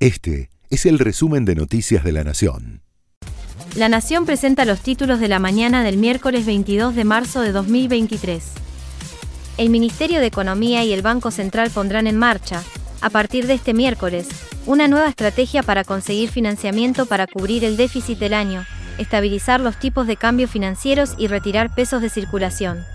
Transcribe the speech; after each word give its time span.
Este 0.00 0.48
es 0.70 0.86
el 0.86 0.98
resumen 0.98 1.44
de 1.44 1.54
Noticias 1.54 2.02
de 2.02 2.12
la 2.12 2.24
Nación. 2.24 2.80
La 3.76 3.90
Nación 3.90 4.24
presenta 4.24 4.64
los 4.64 4.80
títulos 4.80 5.20
de 5.20 5.28
la 5.28 5.38
mañana 5.38 5.84
del 5.84 5.98
miércoles 5.98 6.46
22 6.46 6.94
de 6.94 7.04
marzo 7.04 7.42
de 7.42 7.52
2023. 7.52 8.42
El 9.58 9.68
Ministerio 9.68 10.20
de 10.20 10.26
Economía 10.26 10.84
y 10.84 10.94
el 10.94 11.02
Banco 11.02 11.30
Central 11.30 11.70
pondrán 11.70 12.06
en 12.06 12.16
marcha, 12.16 12.62
a 13.02 13.10
partir 13.10 13.46
de 13.46 13.52
este 13.52 13.74
miércoles, 13.74 14.26
una 14.64 14.88
nueva 14.88 15.10
estrategia 15.10 15.62
para 15.62 15.84
conseguir 15.84 16.30
financiamiento 16.30 17.04
para 17.04 17.26
cubrir 17.26 17.62
el 17.62 17.76
déficit 17.76 18.18
del 18.18 18.32
año, 18.32 18.64
estabilizar 18.96 19.60
los 19.60 19.78
tipos 19.78 20.06
de 20.06 20.16
cambio 20.16 20.48
financieros 20.48 21.12
y 21.18 21.26
retirar 21.26 21.74
pesos 21.74 22.00
de 22.00 22.08
circulación. 22.08 22.86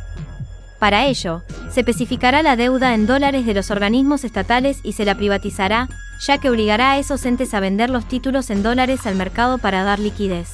Para 0.79 1.05
ello, 1.05 1.43
se 1.71 1.81
especificará 1.81 2.43
la 2.43 2.55
deuda 2.55 2.93
en 2.93 3.05
dólares 3.05 3.45
de 3.45 3.53
los 3.53 3.71
organismos 3.71 4.23
estatales 4.23 4.79
y 4.83 4.93
se 4.93 5.05
la 5.05 5.15
privatizará, 5.15 5.89
ya 6.25 6.37
que 6.37 6.49
obligará 6.49 6.91
a 6.91 6.97
esos 6.99 7.25
entes 7.25 7.53
a 7.53 7.59
vender 7.59 7.89
los 7.89 8.07
títulos 8.07 8.49
en 8.49 8.63
dólares 8.63 9.05
al 9.05 9.15
mercado 9.15 9.57
para 9.57 9.83
dar 9.83 9.99
liquidez. 9.99 10.49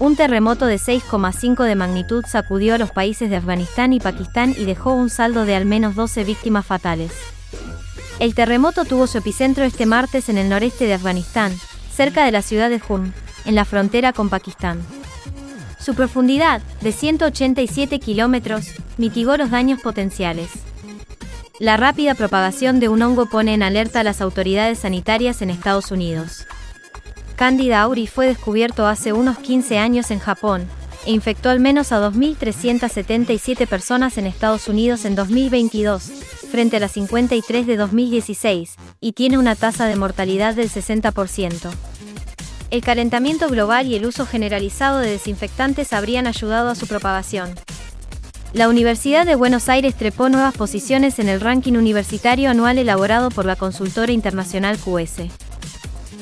Un 0.00 0.16
terremoto 0.16 0.66
de 0.66 0.76
6,5 0.76 1.64
de 1.64 1.76
magnitud 1.76 2.24
sacudió 2.26 2.74
a 2.74 2.78
los 2.78 2.90
países 2.90 3.30
de 3.30 3.36
Afganistán 3.36 3.92
y 3.92 4.00
Pakistán 4.00 4.54
y 4.58 4.64
dejó 4.64 4.92
un 4.92 5.08
saldo 5.08 5.44
de 5.44 5.54
al 5.54 5.66
menos 5.66 5.94
12 5.94 6.24
víctimas 6.24 6.66
fatales. 6.66 7.12
El 8.18 8.34
terremoto 8.34 8.84
tuvo 8.84 9.06
su 9.06 9.18
epicentro 9.18 9.64
este 9.64 9.86
martes 9.86 10.28
en 10.28 10.38
el 10.38 10.48
noreste 10.48 10.86
de 10.86 10.94
Afganistán, 10.94 11.52
cerca 11.92 12.24
de 12.24 12.32
la 12.32 12.42
ciudad 12.42 12.70
de 12.70 12.80
Jum, 12.80 13.12
en 13.44 13.54
la 13.54 13.64
frontera 13.64 14.12
con 14.12 14.28
Pakistán. 14.28 14.80
Su 15.84 15.94
profundidad, 15.94 16.62
de 16.80 16.92
187 16.92 17.98
kilómetros, 18.00 18.68
mitigó 18.96 19.36
los 19.36 19.50
daños 19.50 19.82
potenciales. 19.82 20.48
La 21.58 21.76
rápida 21.76 22.14
propagación 22.14 22.80
de 22.80 22.88
un 22.88 23.02
hongo 23.02 23.26
pone 23.26 23.52
en 23.52 23.62
alerta 23.62 24.00
a 24.00 24.02
las 24.02 24.22
autoridades 24.22 24.78
sanitarias 24.78 25.42
en 25.42 25.50
Estados 25.50 25.90
Unidos. 25.90 26.46
Candida 27.36 27.82
auris 27.82 28.10
fue 28.10 28.26
descubierto 28.26 28.86
hace 28.86 29.12
unos 29.12 29.36
15 29.36 29.78
años 29.78 30.10
en 30.10 30.20
Japón 30.20 30.66
e 31.04 31.12
infectó 31.12 31.50
al 31.50 31.60
menos 31.60 31.92
a 31.92 32.00
2.377 32.00 33.66
personas 33.66 34.16
en 34.16 34.26
Estados 34.26 34.68
Unidos 34.68 35.04
en 35.04 35.14
2022, 35.14 36.02
frente 36.50 36.78
a 36.78 36.80
las 36.80 36.92
53 36.92 37.66
de 37.66 37.76
2016, 37.76 38.76
y 39.00 39.12
tiene 39.12 39.36
una 39.36 39.54
tasa 39.54 39.84
de 39.84 39.96
mortalidad 39.96 40.54
del 40.54 40.70
60%. 40.70 41.70
El 42.74 42.82
calentamiento 42.82 43.48
global 43.48 43.86
y 43.86 43.94
el 43.94 44.04
uso 44.04 44.26
generalizado 44.26 44.98
de 44.98 45.08
desinfectantes 45.08 45.92
habrían 45.92 46.26
ayudado 46.26 46.70
a 46.70 46.74
su 46.74 46.88
propagación. 46.88 47.54
La 48.52 48.68
Universidad 48.68 49.24
de 49.24 49.36
Buenos 49.36 49.68
Aires 49.68 49.94
trepó 49.94 50.28
nuevas 50.28 50.56
posiciones 50.56 51.20
en 51.20 51.28
el 51.28 51.40
ranking 51.40 51.74
universitario 51.74 52.50
anual 52.50 52.78
elaborado 52.78 53.30
por 53.30 53.44
la 53.44 53.54
consultora 53.54 54.10
internacional 54.10 54.76
QS. 54.76 55.30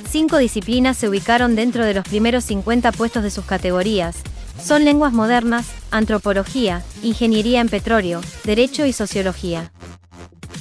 Cinco 0.07 0.37
disciplinas 0.37 0.99
se 0.99 1.09
ubicaron 1.09 1.57
dentro 1.57 1.87
de 1.87 1.95
los 1.95 2.07
primeros 2.07 2.45
50 2.45 2.93
puestos 2.93 3.23
de 3.23 3.31
sus 3.31 3.47
categorías. 3.47 4.17
Son 4.63 4.85
lenguas 4.85 5.15
modernas, 5.15 5.69
antropología, 5.91 6.83
ingeniería 7.03 7.63
en 7.63 7.71
petróleo, 7.71 8.21
derecho 8.45 8.85
y 8.85 8.93
sociología. 8.93 9.73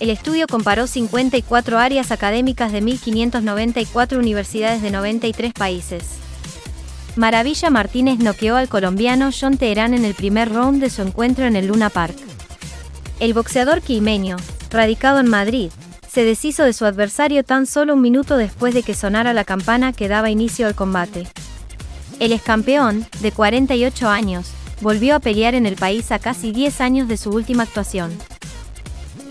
El 0.02 0.09
estudio 0.09 0.47
comparó 0.47 0.88
54 0.88 1.77
áreas 1.77 2.11
académicas 2.11 2.71
de 2.71 2.81
1.594 2.81 4.17
universidades 4.17 4.81
de 4.81 4.89
93 4.89 5.53
países. 5.53 6.03
Maravilla 7.16 7.69
Martínez 7.69 8.17
noqueó 8.17 8.55
al 8.55 8.67
colombiano 8.67 9.29
John 9.31 9.57
Teherán 9.57 9.94
en 9.94 10.03
el 10.03 10.16
primer 10.16 10.52
round 10.52 10.81
de 10.81 10.89
su 10.89 11.03
encuentro 11.03 11.45
en 11.45 11.55
el 11.55 11.67
Luna 11.67 11.91
Park. 11.91 12.16
El 13.19 13.35
boxeador 13.35 13.81
quimeño, 13.81 14.38
radicado 14.72 15.19
en 15.19 15.29
Madrid, 15.29 15.69
se 16.11 16.23
deshizo 16.23 16.63
de 16.63 16.73
su 16.73 16.85
adversario 16.85 17.44
tan 17.44 17.67
solo 17.67 17.94
un 17.94 18.02
minuto 18.02 18.38
después 18.38 18.73
de 18.73 18.81
que 18.81 18.95
sonara 18.95 19.33
la 19.33 19.44
campana 19.44 19.94
que 19.94 20.07
daba 20.07 20.31
inicio 20.31 20.66
al 20.66 20.73
combate. 20.73 21.27
El 22.19 22.31
excampeón, 22.31 23.05
de 23.19 23.31
48 23.31 24.09
años, 24.09 24.49
volvió 24.81 25.13
a 25.13 25.19
pelear 25.19 25.53
en 25.53 25.67
el 25.67 25.75
país 25.75 26.11
a 26.11 26.17
casi 26.17 26.51
10 26.51 26.81
años 26.81 27.07
de 27.07 27.17
su 27.17 27.29
última 27.29 27.61
actuación. 27.61 28.11